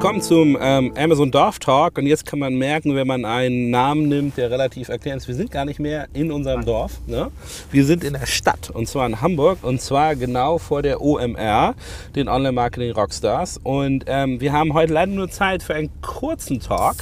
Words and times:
willkommen 0.00 0.22
zum 0.22 0.56
ähm, 0.58 0.94
Amazon 0.96 1.30
Dorf 1.30 1.58
Talk. 1.58 1.98
Und 1.98 2.06
jetzt 2.06 2.24
kann 2.24 2.38
man 2.38 2.54
merken, 2.54 2.96
wenn 2.96 3.06
man 3.06 3.26
einen 3.26 3.68
Namen 3.68 4.08
nimmt, 4.08 4.38
der 4.38 4.50
relativ 4.50 4.88
erklärend 4.88 5.20
ist, 5.20 5.28
wir 5.28 5.34
sind 5.34 5.50
gar 5.50 5.66
nicht 5.66 5.78
mehr 5.78 6.08
in 6.14 6.32
unserem 6.32 6.64
Dorf. 6.64 7.02
Ne? 7.06 7.30
Wir 7.70 7.84
sind 7.84 8.02
in 8.02 8.14
der 8.14 8.24
Stadt 8.24 8.70
und 8.70 8.88
zwar 8.88 9.04
in 9.06 9.20
Hamburg 9.20 9.58
und 9.60 9.78
zwar 9.82 10.16
genau 10.16 10.56
vor 10.56 10.80
der 10.80 11.02
OMR, 11.02 11.74
den 12.16 12.30
Online 12.30 12.52
Marketing 12.52 12.92
Rockstars. 12.92 13.60
Und 13.62 14.04
ähm, 14.06 14.40
wir 14.40 14.54
haben 14.54 14.72
heute 14.72 14.94
leider 14.94 15.12
nur 15.12 15.28
Zeit 15.28 15.62
für 15.62 15.74
einen 15.74 15.90
kurzen 16.00 16.60
Talk. 16.60 16.96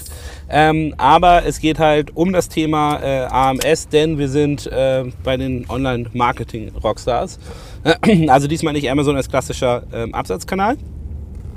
Ähm, 0.51 0.93
aber 0.99 1.47
es 1.47 1.61
geht 1.61 1.79
halt 1.79 2.17
um 2.17 2.33
das 2.33 2.49
Thema 2.49 2.99
äh, 3.01 3.27
AMS, 3.31 3.91
denn 3.91 4.19
wir 4.19 4.29
sind 4.29 4.67
äh, 4.67 5.05
bei 5.23 5.37
den 5.37 5.71
Online 5.71 6.07
Marketing 6.15 6.73
Rockstars. 6.83 7.39
Also 8.29 8.49
diesmal 8.49 8.73
nicht 8.73 8.91
Amazon 8.91 9.15
als 9.15 9.29
klassischer 9.29 9.85
ähm, 9.93 10.13
Absatzkanal, 10.13 10.77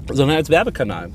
sondern 0.09 0.37
als 0.37 0.49
Werbekanal. 0.49 1.09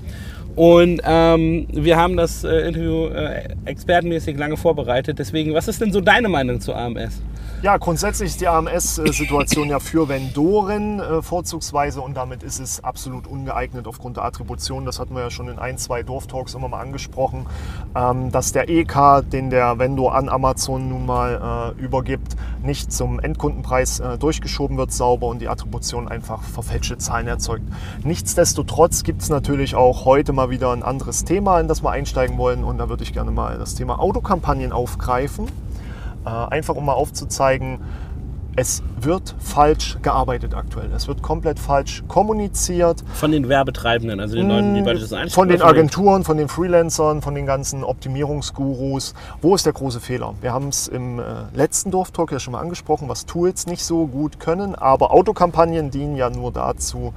Und 0.56 1.02
ähm, 1.04 1.66
wir 1.70 1.98
haben 1.98 2.16
das 2.16 2.42
äh, 2.42 2.66
Interview 2.66 3.08
äh, 3.08 3.54
expertenmäßig 3.66 4.38
lange 4.38 4.56
vorbereitet. 4.56 5.18
Deswegen, 5.18 5.52
was 5.52 5.68
ist 5.68 5.82
denn 5.82 5.92
so 5.92 6.00
deine 6.00 6.28
Meinung 6.28 6.60
zu 6.60 6.74
AMS? 6.74 7.20
Ja, 7.62 7.78
grundsätzlich 7.78 8.28
ist 8.28 8.40
die 8.42 8.48
AMS-Situation 8.48 9.70
ja 9.70 9.80
für 9.80 10.08
Vendoren 10.08 11.00
äh, 11.00 11.22
vorzugsweise 11.22 12.02
und 12.02 12.14
damit 12.14 12.42
ist 12.42 12.58
es 12.60 12.84
absolut 12.84 13.26
ungeeignet 13.26 13.86
aufgrund 13.86 14.18
der 14.18 14.24
Attribution. 14.24 14.84
Das 14.84 15.00
hatten 15.00 15.14
wir 15.14 15.22
ja 15.22 15.30
schon 15.30 15.48
in 15.48 15.58
ein, 15.58 15.78
zwei 15.78 16.02
Dorftalks 16.02 16.54
immer 16.54 16.68
mal 16.68 16.80
angesprochen, 16.80 17.46
ähm, 17.94 18.30
dass 18.30 18.52
der 18.52 18.68
EK, 18.68 19.22
den 19.32 19.48
der 19.48 19.78
Vendor 19.78 20.14
an 20.14 20.28
Amazon 20.28 20.88
nun 20.88 21.06
mal 21.06 21.74
äh, 21.78 21.82
übergibt, 21.82 22.36
nicht 22.62 22.92
zum 22.92 23.20
Endkundenpreis 23.20 24.00
äh, 24.00 24.18
durchgeschoben 24.18 24.76
wird 24.76 24.92
sauber 24.92 25.26
und 25.26 25.40
die 25.40 25.48
Attribution 25.48 26.08
einfach 26.08 26.42
verfälschte 26.42 26.98
Zahlen 26.98 27.26
erzeugt. 27.26 27.64
Nichtsdestotrotz 28.04 29.02
gibt 29.02 29.22
es 29.22 29.30
natürlich 29.30 29.74
auch 29.74 30.04
heute 30.04 30.34
mal 30.34 30.45
wieder 30.50 30.72
ein 30.72 30.82
anderes 30.82 31.24
Thema, 31.24 31.60
in 31.60 31.68
das 31.68 31.82
wir 31.82 31.90
einsteigen 31.90 32.38
wollen 32.38 32.64
und 32.64 32.78
da 32.78 32.88
würde 32.88 33.02
ich 33.02 33.12
gerne 33.12 33.30
mal 33.30 33.58
das 33.58 33.74
Thema 33.74 33.98
Autokampagnen 33.98 34.72
aufgreifen. 34.72 35.46
Äh, 36.24 36.28
einfach 36.28 36.74
um 36.74 36.86
mal 36.86 36.94
aufzuzeigen, 36.94 37.78
es 38.56 38.82
wird 38.98 39.34
falsch 39.38 39.98
gearbeitet 40.00 40.54
aktuell. 40.54 40.90
Es 40.92 41.06
wird 41.08 41.22
komplett 41.22 41.58
falsch 41.58 42.02
kommuniziert. 42.08 43.04
Von 43.12 43.30
den 43.30 43.50
Werbetreibenden, 43.50 44.18
also 44.18 44.34
den 44.34 44.48
Leuten, 44.48 44.74
die 44.74 44.80
bei 44.80 44.94
das 44.94 45.12
einstellen. 45.12 45.30
Von 45.30 45.48
den 45.48 45.60
Agenturen, 45.60 46.24
von 46.24 46.38
den 46.38 46.48
Freelancern, 46.48 47.20
von 47.20 47.34
den 47.34 47.44
ganzen 47.44 47.84
Optimierungsgurus. 47.84 49.14
Wo 49.42 49.54
ist 49.54 49.66
der 49.66 49.74
große 49.74 50.00
Fehler? 50.00 50.34
Wir 50.40 50.54
haben 50.54 50.68
es 50.68 50.88
im 50.88 51.18
äh, 51.18 51.22
letzten 51.52 51.90
Dorftalk 51.90 52.32
ja 52.32 52.40
schon 52.40 52.52
mal 52.52 52.60
angesprochen, 52.60 53.10
was 53.10 53.26
Tools 53.26 53.66
nicht 53.66 53.84
so 53.84 54.06
gut 54.06 54.40
können, 54.40 54.74
aber 54.74 55.12
Autokampagnen 55.12 55.90
dienen 55.90 56.16
ja 56.16 56.30
nur 56.30 56.50
dazu, 56.50 57.12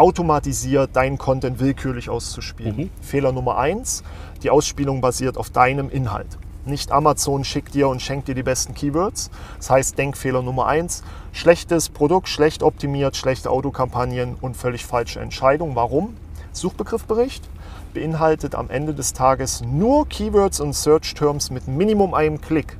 automatisiert 0.00 0.96
deinen 0.96 1.18
Content 1.18 1.60
willkürlich 1.60 2.08
auszuspielen. 2.08 2.76
Mhm. 2.76 2.90
Fehler 3.02 3.32
Nummer 3.32 3.58
eins, 3.58 4.02
die 4.42 4.48
Ausspielung 4.48 5.02
basiert 5.02 5.36
auf 5.36 5.50
deinem 5.50 5.90
Inhalt. 5.90 6.38
Nicht 6.64 6.90
Amazon 6.90 7.44
schickt 7.44 7.74
dir 7.74 7.88
und 7.88 8.00
schenkt 8.00 8.26
dir 8.26 8.34
die 8.34 8.42
besten 8.42 8.74
Keywords. 8.74 9.30
Das 9.58 9.68
heißt, 9.68 9.98
Denkfehler 9.98 10.40
Nummer 10.40 10.66
eins: 10.66 11.02
schlechtes 11.32 11.90
Produkt, 11.90 12.28
schlecht 12.28 12.62
optimiert, 12.62 13.14
schlechte 13.14 13.50
Autokampagnen 13.50 14.36
und 14.40 14.56
völlig 14.56 14.86
falsche 14.86 15.20
Entscheidungen. 15.20 15.76
Warum? 15.76 16.16
Suchbegriffbericht 16.52 17.48
beinhaltet 17.92 18.54
am 18.54 18.70
Ende 18.70 18.94
des 18.94 19.12
Tages 19.12 19.62
nur 19.62 20.08
Keywords 20.08 20.60
und 20.60 20.72
Search 20.74 21.12
Terms 21.14 21.50
mit 21.50 21.68
Minimum 21.68 22.14
einem 22.14 22.40
Klick. 22.40 22.78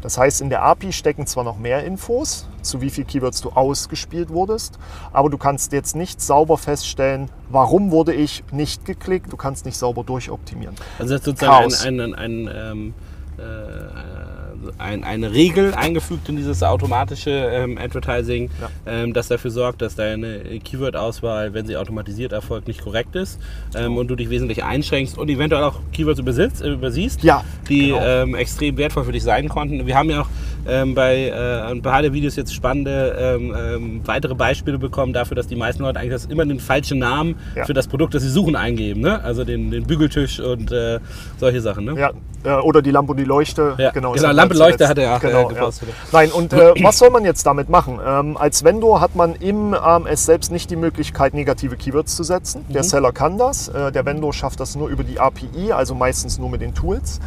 Das 0.00 0.16
heißt, 0.16 0.40
in 0.40 0.48
der 0.48 0.62
API 0.62 0.92
stecken 0.92 1.26
zwar 1.26 1.44
noch 1.44 1.58
mehr 1.58 1.84
Infos, 1.84 2.46
zu 2.62 2.80
wie 2.80 2.90
viel 2.90 3.04
Keywords 3.04 3.40
du 3.40 3.50
ausgespielt 3.50 4.30
wurdest, 4.30 4.78
aber 5.12 5.28
du 5.28 5.38
kannst 5.38 5.72
jetzt 5.72 5.96
nicht 5.96 6.20
sauber 6.20 6.56
feststellen, 6.56 7.30
warum 7.50 7.90
wurde 7.90 8.14
ich 8.14 8.44
nicht 8.52 8.84
geklickt. 8.84 9.32
Du 9.32 9.36
kannst 9.36 9.64
nicht 9.64 9.76
sauber 9.76 10.04
durchoptimieren. 10.04 10.76
Also 10.98 11.14
das 11.14 11.20
ist 11.20 11.24
sozusagen 11.24 11.70
Chaos. 11.70 11.84
ein, 11.84 12.00
ein, 12.00 12.14
ein, 12.14 12.48
ein 12.48 12.54
ähm, 12.72 12.94
äh, 13.38 14.37
ein, 14.78 15.04
eine 15.04 15.32
Regel 15.32 15.74
eingefügt 15.74 16.28
in 16.28 16.36
dieses 16.36 16.62
automatische 16.62 17.30
ähm, 17.30 17.78
Advertising, 17.78 18.50
ja. 18.60 18.70
ähm, 18.86 19.12
das 19.12 19.28
dafür 19.28 19.50
sorgt, 19.50 19.82
dass 19.82 19.94
deine 19.94 20.40
Keyword-Auswahl, 20.60 21.54
wenn 21.54 21.66
sie 21.66 21.76
automatisiert 21.76 22.32
erfolgt, 22.32 22.68
nicht 22.68 22.82
korrekt 22.82 23.16
ist 23.16 23.40
ähm, 23.74 23.96
und 23.96 24.08
du 24.08 24.16
dich 24.16 24.30
wesentlich 24.30 24.64
einschränkst 24.64 25.18
und 25.18 25.28
eventuell 25.28 25.62
auch 25.62 25.80
Keywords 25.92 26.20
übersitzt, 26.20 26.62
äh, 26.62 26.70
übersiehst, 26.70 27.22
ja, 27.22 27.44
die 27.68 27.88
genau. 27.88 28.04
Ähm, 28.04 28.34
extrem 28.34 28.76
wertvoll 28.76 29.04
für 29.04 29.12
dich 29.12 29.22
sein 29.22 29.48
konnten. 29.48 29.86
Wir 29.86 29.96
haben 29.96 30.10
ja 30.10 30.22
auch 30.22 30.28
ähm, 30.68 30.94
bei 30.94 31.28
äh, 31.28 31.70
ein 31.70 31.82
paar 31.82 32.02
der 32.02 32.12
Videos 32.12 32.36
jetzt 32.36 32.54
spannende 32.54 33.16
ähm, 33.18 34.02
weitere 34.04 34.34
Beispiele 34.34 34.78
bekommen 34.78 35.12
dafür, 35.12 35.34
dass 35.34 35.46
die 35.46 35.56
meisten 35.56 35.82
Leute 35.82 35.98
eigentlich 35.98 36.12
das 36.12 36.26
immer 36.26 36.44
den 36.44 36.60
falschen 36.60 36.98
Namen 36.98 37.36
ja. 37.56 37.64
für 37.64 37.74
das 37.74 37.88
Produkt, 37.88 38.14
das 38.14 38.22
sie 38.22 38.30
suchen, 38.30 38.56
eingeben. 38.56 39.00
Ne? 39.00 39.22
Also 39.22 39.44
den, 39.44 39.70
den 39.70 39.86
Bügeltisch 39.86 40.40
und 40.40 40.70
äh, 40.70 41.00
solche 41.38 41.60
Sachen. 41.60 41.86
Ne? 41.86 41.98
Ja, 41.98 42.12
äh, 42.44 42.50
oder 42.50 42.82
die 42.82 42.90
Lampe 42.90 43.12
und 43.12 43.18
die 43.18 43.24
Leuchte. 43.24 43.74
Ja, 43.78 43.90
genau, 43.90 44.12
genau 44.12 44.32
Lampe 44.32 44.54
und 44.54 44.60
Leuchte 44.60 44.88
hat 44.88 44.98
er 44.98 45.16
auch 45.16 45.20
genau, 45.20 45.48
gepostet. 45.48 45.88
Ja. 45.88 45.94
Nein, 46.12 46.30
und 46.30 46.52
äh, 46.52 46.74
was 46.82 46.98
soll 46.98 47.10
man 47.10 47.24
jetzt 47.24 47.44
damit 47.46 47.68
machen? 47.68 47.98
Ähm, 48.04 48.36
als 48.36 48.64
Vendor 48.64 49.00
hat 49.00 49.16
man 49.16 49.34
im 49.34 49.74
AMS 49.74 50.26
selbst 50.26 50.52
nicht 50.52 50.70
die 50.70 50.76
Möglichkeit, 50.76 51.34
negative 51.34 51.76
Keywords 51.76 52.14
zu 52.14 52.22
setzen. 52.22 52.64
Der 52.68 52.82
mhm. 52.82 52.86
Seller 52.86 53.12
kann 53.12 53.38
das. 53.38 53.68
Äh, 53.68 53.92
der 53.92 54.04
Vendor 54.04 54.32
schafft 54.32 54.60
das 54.60 54.76
nur 54.76 54.88
über 54.88 55.04
die 55.04 55.18
API, 55.18 55.72
also 55.72 55.94
meistens 55.94 56.38
nur 56.38 56.48
mit 56.50 56.60
den 56.60 56.74
Tools. 56.74 57.20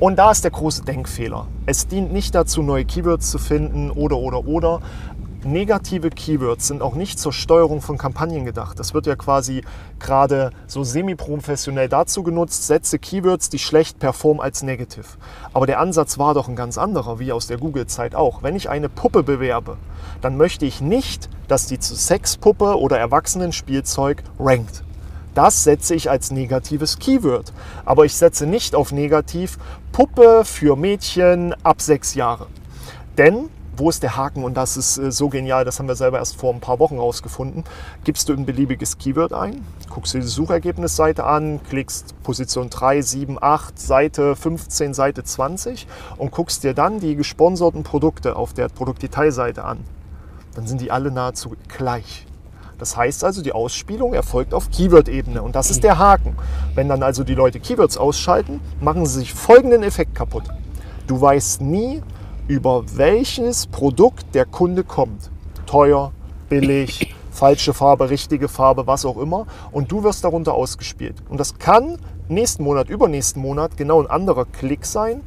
Und 0.00 0.16
da 0.16 0.30
ist 0.30 0.44
der 0.44 0.50
große 0.50 0.84
Denkfehler. 0.84 1.46
Es 1.66 1.86
dient 1.86 2.12
nicht 2.12 2.34
dazu, 2.34 2.62
neue 2.62 2.84
Keywords 2.88 3.30
zu 3.30 3.38
finden 3.38 3.90
oder, 3.92 4.16
oder, 4.16 4.46
oder, 4.48 4.80
negative 5.44 6.10
Keywords 6.10 6.66
sind 6.66 6.82
auch 6.82 6.94
nicht 6.94 7.18
zur 7.18 7.32
Steuerung 7.32 7.80
von 7.80 7.96
Kampagnen 7.96 8.44
gedacht. 8.44 8.78
Das 8.78 8.94
wird 8.94 9.06
ja 9.06 9.16
quasi 9.16 9.62
gerade 9.98 10.50
so 10.66 10.82
semi-professionell 10.82 11.88
dazu 11.88 12.22
genutzt, 12.22 12.66
setze 12.66 12.98
Keywords, 12.98 13.48
die 13.48 13.58
schlecht 13.58 13.98
performen, 13.98 14.42
als 14.42 14.62
negative. 14.62 15.06
Aber 15.52 15.66
der 15.66 15.80
Ansatz 15.80 16.18
war 16.18 16.34
doch 16.34 16.48
ein 16.48 16.56
ganz 16.56 16.78
anderer, 16.78 17.18
wie 17.18 17.32
aus 17.32 17.46
der 17.46 17.58
Google-Zeit 17.58 18.14
auch. 18.14 18.42
Wenn 18.42 18.56
ich 18.56 18.68
eine 18.68 18.88
Puppe 18.88 19.22
bewerbe, 19.22 19.76
dann 20.20 20.36
möchte 20.36 20.66
ich 20.66 20.80
nicht, 20.80 21.28
dass 21.46 21.66
die 21.66 21.78
zu 21.78 21.94
Sexpuppe 21.94 22.78
oder 22.78 22.98
Erwachsenenspielzeug 22.98 24.22
rankt. 24.38 24.82
Das 25.34 25.62
setze 25.62 25.94
ich 25.94 26.10
als 26.10 26.32
negatives 26.32 26.98
Keyword. 26.98 27.52
Aber 27.84 28.04
ich 28.04 28.14
setze 28.16 28.46
nicht 28.46 28.74
auf 28.74 28.90
negativ 28.90 29.58
Puppe 29.92 30.42
für 30.44 30.74
Mädchen 30.74 31.54
ab 31.62 31.80
sechs 31.80 32.14
Jahre. 32.14 32.48
Denn 33.18 33.50
wo 33.78 33.90
ist 33.90 34.02
der 34.02 34.16
Haken? 34.16 34.44
Und 34.44 34.56
das 34.56 34.76
ist 34.76 34.98
äh, 34.98 35.12
so 35.12 35.28
genial, 35.28 35.64
das 35.64 35.78
haben 35.78 35.86
wir 35.86 35.94
selber 35.94 36.18
erst 36.18 36.36
vor 36.36 36.52
ein 36.52 36.60
paar 36.60 36.78
Wochen 36.78 36.98
rausgefunden. 36.98 37.64
Gibst 38.04 38.28
du 38.28 38.32
ein 38.32 38.44
beliebiges 38.44 38.98
Keyword 38.98 39.32
ein, 39.32 39.64
guckst 39.88 40.14
dir 40.14 40.20
die 40.20 40.26
Suchergebnisseite 40.26 41.24
an, 41.24 41.60
klickst 41.68 42.20
Position 42.22 42.70
3, 42.70 43.02
7, 43.02 43.38
8, 43.40 43.78
Seite 43.78 44.34
15, 44.34 44.94
Seite 44.94 45.22
20 45.22 45.86
und 46.16 46.32
guckst 46.32 46.64
dir 46.64 46.74
dann 46.74 47.00
die 47.00 47.14
gesponserten 47.14 47.84
Produkte 47.84 48.36
auf 48.36 48.52
der 48.52 48.68
Produktdetailseite 48.68 49.64
an. 49.64 49.78
Dann 50.54 50.66
sind 50.66 50.80
die 50.80 50.90
alle 50.90 51.12
nahezu 51.12 51.54
gleich. 51.68 52.26
Das 52.78 52.96
heißt 52.96 53.24
also, 53.24 53.42
die 53.42 53.52
Ausspielung 53.52 54.14
erfolgt 54.14 54.54
auf 54.54 54.70
Keyword-Ebene 54.70 55.42
und 55.42 55.56
das 55.56 55.70
ist 55.70 55.82
der 55.82 55.98
Haken. 55.98 56.36
Wenn 56.74 56.88
dann 56.88 57.02
also 57.02 57.24
die 57.24 57.34
Leute 57.34 57.58
Keywords 57.58 57.96
ausschalten, 57.96 58.60
machen 58.80 59.06
sie 59.06 59.20
sich 59.20 59.34
folgenden 59.34 59.82
Effekt 59.82 60.14
kaputt. 60.14 60.44
Du 61.08 61.20
weißt 61.20 61.60
nie, 61.62 62.02
über 62.48 62.84
welches 62.96 63.66
Produkt 63.66 64.34
der 64.34 64.46
Kunde 64.46 64.82
kommt. 64.82 65.30
Teuer, 65.66 66.12
billig, 66.48 67.14
falsche 67.30 67.74
Farbe, 67.74 68.10
richtige 68.10 68.48
Farbe, 68.48 68.86
was 68.86 69.04
auch 69.04 69.18
immer. 69.18 69.46
Und 69.70 69.92
du 69.92 70.02
wirst 70.02 70.24
darunter 70.24 70.54
ausgespielt. 70.54 71.16
Und 71.28 71.38
das 71.38 71.58
kann 71.58 71.98
nächsten 72.28 72.64
Monat, 72.64 72.88
übernächsten 72.88 73.40
Monat 73.40 73.76
genau 73.76 74.00
ein 74.00 74.08
anderer 74.08 74.46
Klick 74.46 74.86
sein, 74.86 75.20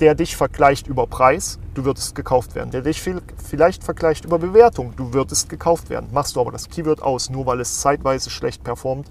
der 0.00 0.14
dich 0.14 0.36
vergleicht 0.36 0.86
über 0.86 1.06
Preis, 1.06 1.58
du 1.78 1.84
würdest 1.84 2.14
gekauft 2.14 2.54
werden. 2.54 2.70
Der 2.70 2.82
dich 2.82 3.00
vielleicht 3.00 3.84
vergleicht 3.84 4.24
über 4.24 4.38
Bewertung, 4.38 4.94
du 4.96 5.14
würdest 5.14 5.48
gekauft 5.48 5.88
werden. 5.90 6.08
Machst 6.12 6.36
du 6.36 6.40
aber 6.40 6.52
das 6.52 6.68
Keyword 6.68 7.02
aus, 7.02 7.30
nur 7.30 7.46
weil 7.46 7.60
es 7.60 7.80
zeitweise 7.80 8.30
schlecht 8.30 8.64
performt, 8.64 9.08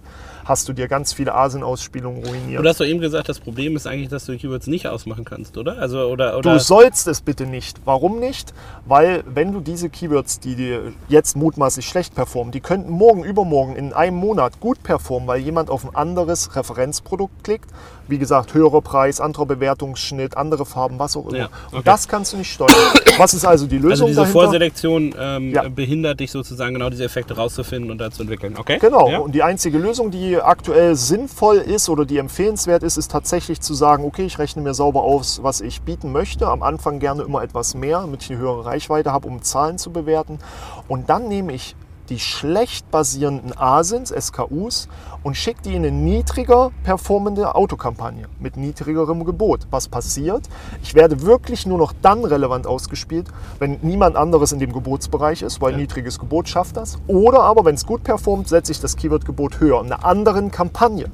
hast 0.48 0.68
du 0.70 0.74
dir 0.74 0.88
ganz 0.88 1.14
viele 1.14 1.34
Asien-Ausspielungen 1.34 2.26
ruiniert. 2.26 2.64
Du 2.64 2.68
hast 2.68 2.80
doch 2.80 2.86
eben 2.86 3.00
gesagt, 3.00 3.28
das 3.28 3.40
Problem 3.40 3.76
ist 3.76 3.86
eigentlich, 3.86 4.10
dass 4.10 4.26
du 4.26 4.38
Keywords 4.38 4.68
nicht 4.68 4.88
ausmachen 4.88 5.26
kannst, 5.26 5.58
oder? 5.58 5.78
Also, 5.78 6.08
oder, 6.08 6.38
oder 6.38 6.54
du 6.54 6.60
sollst 6.60 7.08
es 7.08 7.22
bitte 7.22 7.46
nicht. 7.46 7.82
Warum 7.86 8.20
nicht? 8.20 8.54
Weil 8.86 9.24
wenn 9.26 9.52
du 9.52 9.60
diese 9.60 9.90
Keywords, 9.90 10.40
die 10.40 10.56
dir 10.56 10.94
jetzt 11.10 11.36
mutmaßlich 11.36 11.86
schlecht 11.86 12.16
performen, 12.16 12.52
die 12.52 12.62
könnten 12.62 12.92
morgen, 12.92 13.24
übermorgen, 13.24 13.76
in 13.76 13.94
einem 13.94 14.18
Monat 14.18 14.60
gut 14.60 14.84
performen, 14.84 15.28
weil 15.28 15.42
jemand 15.42 15.70
auf 15.70 15.84
ein 15.84 15.96
anderes 15.96 16.56
Referenzprodukt 16.56 17.44
klickt. 17.44 17.70
Wie 18.10 18.18
gesagt, 18.18 18.54
höherer 18.54 18.82
Preis, 18.82 19.20
anderer 19.20 19.46
Bewertungsschnitt, 19.46 20.38
andere 20.38 20.66
Farben, 20.66 20.98
was 20.98 21.18
auch 21.18 21.28
immer. 21.28 21.38
Ja, 21.38 21.50
okay. 21.68 21.78
Und 21.78 21.88
das 21.88 22.08
kannst 22.08 22.32
du 22.32 22.38
nicht 22.38 22.54
steuern. 22.58 22.74
Was 23.18 23.34
ist 23.34 23.46
also 23.46 23.66
die 23.68 23.78
Lösung 23.78 23.92
Also 23.92 24.08
diese 24.08 24.22
dahinter? 24.22 24.40
Vorselektion 24.40 25.16
ähm, 25.20 25.54
ja. 25.54 25.68
behindert 25.70 26.20
dich 26.20 26.32
sozusagen 26.32 26.74
genau 26.74 26.90
diese 26.90 27.04
Effekte 27.04 27.36
rauszufinden 27.36 27.92
und 27.92 27.98
da 28.00 28.12
zu 28.12 28.24
entwickeln. 28.24 28.56
Okay? 28.58 28.78
Genau. 28.80 29.10
Ja. 29.10 29.20
Und 29.20 29.34
die 29.34 29.44
einzige 29.44 29.78
Lösung, 29.78 30.12
die 30.12 30.38
aktuell 30.38 30.96
sinnvoll 30.96 31.58
ist 31.58 31.90
oder 31.90 32.06
die 32.06 32.18
empfehlenswert 32.18 32.84
ist, 32.84 32.98
ist 32.98 33.12
tatsächlich 33.12 33.62
zu 33.62 33.74
sagen, 33.74 34.04
okay, 34.04 34.26
ich 34.26 34.40
rechne 34.40 34.62
mir 34.62 34.74
sauber 34.74 35.04
aus, 35.04 35.42
was 35.44 35.62
ich 35.62 35.82
bieten 35.82 36.12
möchte. 36.12 36.48
Am 36.48 36.64
Anfang 36.64 37.00
gerne 37.00 37.24
immer 37.24 37.44
etwas 37.44 37.76
mehr, 37.76 38.02
damit 38.02 38.24
ich 38.24 38.32
eine 38.32 38.40
höhere 38.40 38.66
Reichweite 38.66 39.12
habe, 39.12 39.28
um 39.28 39.42
Zahlen 39.42 39.78
zu 39.78 39.92
bewerten. 39.92 40.40
Und 40.88 41.10
dann 41.10 41.28
nehme 41.28 41.54
ich 41.54 41.76
die 42.10 42.20
schlecht 42.20 42.90
basierenden 42.92 43.58
ASINs, 43.58 44.14
SKUs, 44.18 44.88
und 45.24 45.36
schicke 45.36 45.62
die 45.64 45.76
in 45.76 45.86
eine 45.86 45.92
niedriger 45.92 46.72
performende 46.84 47.56
Autokampagne 47.56 48.28
mit 48.40 48.58
niedrigerem 48.58 49.26
Gebot. 49.26 49.68
Was 49.72 49.88
passiert? 49.88 50.44
Ich 50.84 50.96
werde 50.96 51.22
wirklich 51.22 51.66
nur 51.66 51.78
noch 51.78 51.94
dann 52.02 52.24
relevant 52.24 52.68
ausgespielt, 52.68 53.28
wenn 53.60 53.80
niemand 53.82 54.16
anderes 54.16 54.52
in 54.52 54.60
dem 54.60 54.72
Gebotsbereich 54.72 55.42
ist, 55.42 55.62
weil 55.62 55.72
ja. 55.72 55.78
niedriges 55.78 56.20
Gebot 56.20 56.48
schafft 56.48 56.78
das. 56.78 56.98
Oder 57.08 57.42
aber, 57.42 57.66
wenn 57.66 57.76
es 57.76 57.86
gut 57.86 58.04
performt, 58.04 58.48
setze 58.48 58.72
ich 58.72 58.80
das 58.80 58.96
Keyword-Gebot 58.96 59.60
höher 59.60 59.80
in 59.82 59.92
einer 59.92 60.06
anderen 60.06 60.52
Kampagne. 60.52 61.10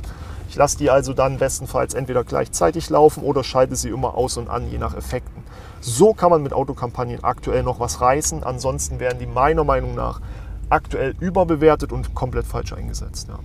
Ich 0.54 0.56
lasse 0.56 0.78
die 0.78 0.92
also 0.92 1.14
dann 1.14 1.40
bestenfalls 1.40 1.96
entweder 1.96 2.24
gleichzeitig 2.24 2.92
laufen 2.92 3.24
oder 3.24 3.44
schalte 3.44 3.76
sie 3.76 3.90
immer 3.90 4.16
aus 4.16 4.38
und 4.38 4.50
an, 4.50 4.70
je 4.70 4.78
nach 4.78 4.96
Effekten. 4.96 5.44
So 5.82 6.14
kann 6.14 6.30
man 6.30 6.44
mit 6.44 6.54
Autokampagnen 6.54 7.24
aktuell 7.24 7.64
noch 7.64 7.80
was 7.80 8.02
reißen. 8.02 8.44
Ansonsten 8.44 9.00
werden 9.00 9.18
die 9.18 9.26
meiner 9.26 9.64
Meinung 9.64 9.96
nach 9.96 10.22
aktuell 10.70 11.14
überbewertet 11.20 11.92
und 11.92 12.14
komplett 12.14 12.46
falsch 12.46 12.74
eingesetzt. 12.74 13.28
Ja. 13.30 13.40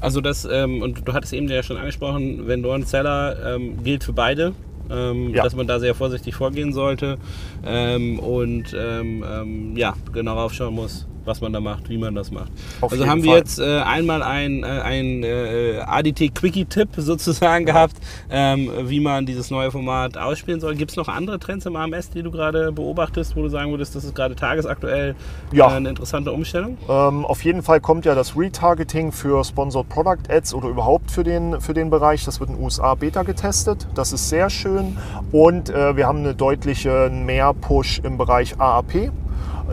Also 0.00 0.20
das, 0.20 0.48
ähm, 0.50 0.82
und 0.82 1.06
du 1.06 1.12
hattest 1.12 1.32
eben 1.32 1.48
ja 1.48 1.62
schon 1.62 1.76
angesprochen, 1.76 2.46
Vendor 2.46 2.80
Seller 2.82 3.54
ähm, 3.54 3.82
gilt 3.82 4.04
für 4.04 4.12
beide. 4.12 4.54
Ähm, 4.92 5.32
ja. 5.32 5.44
dass 5.44 5.54
man 5.54 5.68
da 5.68 5.78
sehr 5.78 5.94
vorsichtig 5.94 6.34
vorgehen 6.34 6.72
sollte 6.72 7.16
ähm, 7.64 8.18
und 8.18 8.74
ähm, 8.76 9.24
ähm, 9.24 9.76
ja, 9.76 9.94
genau 10.12 10.34
raufschauen 10.34 10.74
muss, 10.74 11.06
was 11.30 11.40
man 11.40 11.52
da 11.52 11.60
macht, 11.60 11.88
wie 11.88 11.96
man 11.96 12.14
das 12.14 12.30
macht. 12.30 12.50
Auf 12.80 12.92
also 12.92 13.06
haben 13.06 13.22
wir 13.22 13.36
jetzt 13.36 13.60
äh, 13.60 13.80
einmal 13.80 14.22
ein, 14.22 14.64
äh, 14.64 14.66
ein 14.66 15.22
äh, 15.22 15.78
ADT 15.86 16.34
Quickie-Tipp 16.34 16.88
sozusagen 16.96 17.66
ja. 17.66 17.72
gehabt, 17.72 17.96
ähm, 18.30 18.68
wie 18.84 19.00
man 19.00 19.26
dieses 19.26 19.50
neue 19.50 19.70
Format 19.70 20.18
ausspielen 20.18 20.60
soll. 20.60 20.74
Gibt 20.74 20.90
es 20.90 20.96
noch 20.96 21.08
andere 21.08 21.38
Trends 21.38 21.66
im 21.66 21.76
AMS, 21.76 22.10
die 22.10 22.22
du 22.22 22.32
gerade 22.32 22.72
beobachtest, 22.72 23.36
wo 23.36 23.42
du 23.42 23.48
sagen 23.48 23.70
würdest, 23.70 23.94
das 23.94 24.04
ist 24.04 24.14
gerade 24.14 24.34
tagesaktuell 24.34 25.14
ja. 25.52 25.70
äh, 25.70 25.76
eine 25.76 25.88
interessante 25.88 26.32
Umstellung? 26.32 26.76
Ähm, 26.88 27.24
auf 27.24 27.44
jeden 27.44 27.62
Fall 27.62 27.80
kommt 27.80 28.04
ja 28.04 28.14
das 28.14 28.36
Retargeting 28.36 29.12
für 29.12 29.44
Sponsored 29.44 29.88
Product 29.88 30.28
Ads 30.28 30.52
oder 30.54 30.68
überhaupt 30.68 31.12
für 31.12 31.22
den, 31.22 31.60
für 31.60 31.74
den 31.74 31.90
Bereich. 31.90 32.24
Das 32.24 32.40
wird 32.40 32.50
in 32.50 32.56
den 32.56 32.64
USA 32.64 32.96
Beta 32.96 33.22
getestet. 33.22 33.86
Das 33.94 34.12
ist 34.12 34.28
sehr 34.28 34.50
schön. 34.50 34.98
Und 35.30 35.70
äh, 35.70 35.96
wir 35.96 36.06
haben 36.06 36.18
eine 36.18 36.34
deutliche 36.34 37.08
Mehr-Push 37.10 38.00
im 38.02 38.18
Bereich 38.18 38.58
AAP. 38.58 39.12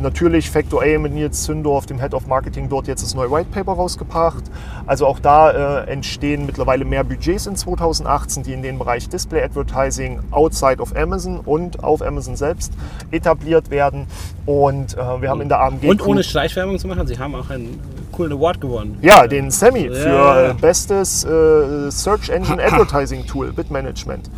Natürlich 0.01 0.49
Factor 0.49 0.83
A 0.83 0.99
mit 0.99 1.13
Nils 1.13 1.44
Zündorf, 1.44 1.85
dem 1.85 1.99
Head 1.99 2.13
of 2.13 2.27
Marketing, 2.27 2.69
dort 2.69 2.88
jetzt 2.88 3.03
das 3.03 3.15
neue 3.15 3.31
White 3.31 3.49
Paper 3.51 3.73
rausgebracht. 3.73 4.44
Also 4.85 5.07
auch 5.07 5.19
da 5.19 5.83
äh, 5.83 5.89
entstehen 5.89 6.45
mittlerweile 6.45 6.85
mehr 6.85 7.03
Budgets 7.03 7.47
in 7.47 7.55
2018, 7.55 8.44
die 8.44 8.53
in 8.53 8.61
den 8.61 8.77
Bereich 8.77 9.09
Display 9.09 9.44
Advertising 9.44 10.19
outside 10.31 10.81
of 10.81 10.95
Amazon 10.95 11.39
und 11.39 11.83
auf 11.83 12.01
Amazon 12.01 12.35
selbst 12.35 12.73
etabliert 13.11 13.69
werden. 13.69 14.07
Und 14.45 14.94
äh, 14.97 15.21
wir 15.21 15.29
haben 15.29 15.41
in 15.41 15.49
der 15.49 15.61
AMG. 15.61 15.89
Und 15.89 16.05
ohne 16.05 16.23
Schleichwerbung 16.23 16.79
zu 16.79 16.88
machen, 16.88 17.07
Sie 17.07 17.17
haben 17.17 17.35
auch 17.35 17.49
einen 17.49 17.79
coolen 18.18 18.34
Award 18.34 18.60
gewonnen. 18.60 18.98
Ja, 19.02 19.28
den 19.28 19.52
Sammy 19.52 19.90
für 19.90 20.48
ja. 20.48 20.54
bestes 20.54 21.24
äh, 21.24 21.92
Search 21.92 22.30
Engine 22.30 22.64
Advertising 22.64 23.25
Tool, 23.28 23.52
Bitmanagement. 23.54 24.30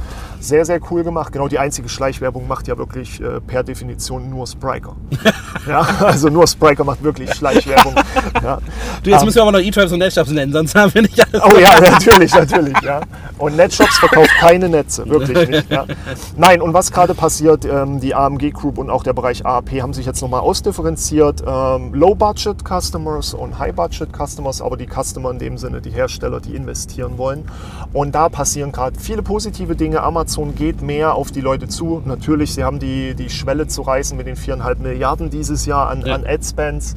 Sehr, 0.42 0.66
sehr 0.66 0.80
cool 0.90 1.04
gemacht. 1.04 1.34
Genau, 1.34 1.48
die 1.50 1.60
einzige 1.60 1.90
Schleichwerbung 1.90 2.48
macht 2.48 2.68
ja 2.68 2.78
wirklich 2.78 3.20
äh, 3.22 3.42
per 3.42 3.62
Definition 3.64 4.30
nur 4.30 4.48
Spriker. 4.48 4.96
ja, 5.68 5.82
also 6.00 6.30
nur 6.30 6.48
Spriker 6.48 6.86
macht 6.86 7.04
wirklich 7.04 7.34
Schleichwerbung. 7.34 7.94
ja. 8.44 8.60
Du, 9.04 9.10
jetzt 9.10 9.20
um, 9.20 9.26
müssen 9.26 9.36
wir 9.36 9.42
aber 9.42 9.52
noch 9.52 9.60
E-Tribes 9.60 9.92
und 9.92 10.00
Netshops 10.00 10.32
nennen, 10.32 10.54
sonst 10.54 10.76
haben 10.76 10.94
wir 10.94 11.02
nicht 11.02 11.20
alles. 11.22 11.44
Oh 11.44 11.58
ja, 11.58 11.80
natürlich, 11.82 12.34
natürlich. 12.34 12.80
Ja. 12.82 13.02
Und 13.38 13.58
Netshops 13.58 13.98
verkauft 13.98 14.30
keine 14.40 14.70
Netze, 14.70 15.10
wirklich 15.10 15.50
nicht. 15.50 15.70
Ja. 15.70 15.86
Nein, 16.38 16.62
und 16.62 16.74
was 16.74 16.92
gerade 16.92 17.14
passiert, 17.14 17.66
ähm, 17.66 18.00
die 18.00 18.16
AMG 18.16 18.52
Group 18.52 18.78
und 18.78 18.90
auch 18.90 19.04
der 19.04 19.14
Bereich 19.14 19.46
AAP 19.46 19.82
haben 19.82 19.94
sich 19.94 20.06
jetzt 20.06 20.22
nochmal 20.22 20.40
ausdifferenziert. 20.40 21.44
Ähm, 21.46 21.94
Low-Budget-Customers 21.94 23.34
und 23.34 23.60
High-Budget-Customers, 23.70 24.62
aber 24.62 24.78
die 24.78 24.88
Customer 24.88 25.32
in 25.32 25.40
dem 25.40 25.58
Sinne, 25.58 25.82
die 25.82 25.92
Hersteller, 25.92 26.40
die 26.40 26.56
investieren 26.56 27.18
wollen. 27.18 27.46
Und 27.94 28.16
da 28.16 28.30
passieren 28.30 28.72
gerade 28.72 29.00
viele 29.00 29.22
positive 29.22 29.76
Dinge. 29.76 30.02
Amazon 30.02 30.56
geht 30.56 30.82
mehr 30.82 31.16
auf 31.16 31.32
die 31.32 31.42
Leute 31.42 31.68
zu. 31.68 32.02
Natürlich, 32.06 32.54
sie 32.54 32.64
haben 32.64 32.80
die, 32.80 33.16
die 33.16 33.30
Schwelle 33.30 33.68
zu 33.68 33.82
reißen 33.82 34.18
mit 34.18 34.28
den 34.28 34.36
viereinhalb 34.36 34.80
Milliarden 34.80 35.30
dieses 35.30 35.66
Jahr 35.66 35.90
an, 35.90 36.02
ja. 36.06 36.16
an 36.16 36.26
Adspends. 36.26 36.96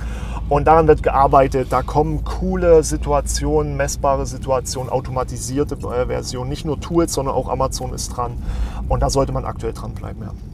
Und 0.48 0.66
daran 0.66 0.86
wird 0.86 1.02
gearbeitet. 1.02 1.68
Da 1.70 1.82
kommen 1.82 2.24
coole 2.24 2.82
Situationen, 2.82 3.76
messbare 3.76 4.26
Situationen, 4.26 4.90
automatisierte 4.90 5.76
äh, 5.76 6.06
Versionen. 6.06 6.50
Nicht 6.50 6.64
nur 6.64 6.80
Tools, 6.80 7.12
sondern 7.12 7.34
auch 7.34 7.48
Amazon 7.48 7.92
ist 7.92 8.08
dran. 8.08 8.32
Und 8.88 9.00
da 9.00 9.10
sollte 9.10 9.32
man 9.32 9.44
aktuell 9.44 9.72
dranbleiben. 9.72 10.22
Ja. 10.22 10.51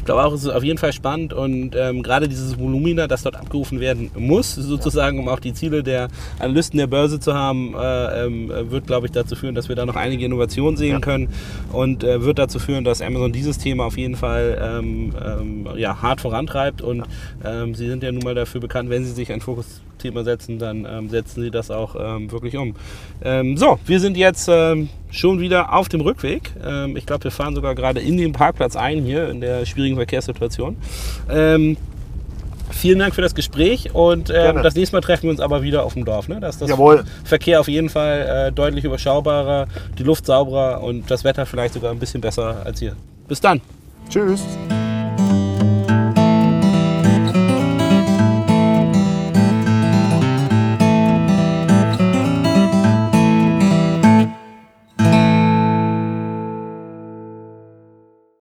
Ich 0.00 0.06
glaube 0.06 0.24
auch, 0.24 0.32
es 0.32 0.44
ist 0.44 0.48
auf 0.48 0.64
jeden 0.64 0.78
Fall 0.78 0.94
spannend 0.94 1.34
und 1.34 1.76
ähm, 1.76 2.02
gerade 2.02 2.26
dieses 2.26 2.58
Volumina, 2.58 3.06
das 3.06 3.22
dort 3.22 3.36
abgerufen 3.36 3.80
werden 3.80 4.10
muss, 4.16 4.54
sozusagen, 4.54 5.18
um 5.18 5.28
auch 5.28 5.40
die 5.40 5.52
Ziele 5.52 5.82
der 5.82 6.08
Analysten 6.38 6.78
der 6.78 6.86
Börse 6.86 7.20
zu 7.20 7.34
haben, 7.34 7.74
äh, 7.74 8.24
ähm, 8.24 8.50
wird, 8.70 8.86
glaube 8.86 9.06
ich, 9.06 9.12
dazu 9.12 9.36
führen, 9.36 9.54
dass 9.54 9.68
wir 9.68 9.76
da 9.76 9.84
noch 9.84 9.96
einige 9.96 10.24
Innovationen 10.24 10.78
sehen 10.78 10.92
ja. 10.92 11.00
können 11.00 11.28
und 11.70 12.02
äh, 12.02 12.22
wird 12.24 12.38
dazu 12.38 12.58
führen, 12.58 12.82
dass 12.82 13.02
Amazon 13.02 13.30
dieses 13.30 13.58
Thema 13.58 13.84
auf 13.84 13.98
jeden 13.98 14.16
Fall 14.16 14.58
ähm, 14.58 15.14
ähm 15.22 15.68
ja, 15.76 16.00
hart 16.00 16.22
vorantreibt 16.22 16.80
und 16.80 17.04
ähm, 17.44 17.74
sie 17.74 17.86
sind 17.86 18.02
ja 18.02 18.10
nun 18.10 18.22
mal 18.22 18.34
dafür 18.34 18.62
bekannt, 18.62 18.88
wenn 18.88 19.04
sie 19.04 19.12
sich 19.12 19.30
einen 19.30 19.42
Fokus 19.42 19.82
Thema 19.98 20.24
setzen, 20.24 20.58
dann 20.58 20.86
ähm, 20.90 21.10
setzen 21.10 21.42
sie 21.42 21.50
das 21.50 21.70
auch 21.70 21.94
ähm, 21.94 22.32
wirklich 22.32 22.56
um. 22.56 22.74
So, 23.22 23.78
wir 23.84 24.00
sind 24.00 24.16
jetzt 24.16 24.50
schon 25.10 25.40
wieder 25.40 25.74
auf 25.74 25.90
dem 25.90 26.00
Rückweg. 26.00 26.52
Ich 26.94 27.04
glaube, 27.04 27.24
wir 27.24 27.30
fahren 27.30 27.54
sogar 27.54 27.74
gerade 27.74 28.00
in 28.00 28.16
den 28.16 28.32
Parkplatz 28.32 28.76
ein 28.76 29.02
hier 29.02 29.28
in 29.28 29.42
der 29.42 29.66
schwierigen 29.66 29.89
Verkehrssituation. 29.96 30.76
Ähm, 31.28 31.76
vielen 32.70 32.98
Dank 32.98 33.14
für 33.14 33.22
das 33.22 33.34
Gespräch 33.34 33.94
und 33.94 34.30
ähm, 34.30 34.62
das 34.62 34.74
nächste 34.74 34.96
Mal 34.96 35.00
treffen 35.00 35.24
wir 35.24 35.30
uns 35.30 35.40
aber 35.40 35.62
wieder 35.62 35.84
auf 35.84 35.94
dem 35.94 36.04
Dorf. 36.04 36.28
Ne? 36.28 36.40
Da 36.40 36.48
ist 36.48 36.60
das 36.60 36.70
Jawohl. 36.70 37.04
Verkehr 37.24 37.60
auf 37.60 37.68
jeden 37.68 37.88
Fall 37.88 38.48
äh, 38.48 38.52
deutlich 38.52 38.84
überschaubarer, 38.84 39.66
die 39.98 40.02
Luft 40.02 40.26
sauberer 40.26 40.82
und 40.82 41.10
das 41.10 41.24
Wetter 41.24 41.46
vielleicht 41.46 41.74
sogar 41.74 41.90
ein 41.90 41.98
bisschen 41.98 42.20
besser 42.20 42.62
als 42.64 42.78
hier. 42.78 42.96
Bis 43.28 43.40
dann. 43.40 43.60
Tschüss. 44.08 44.42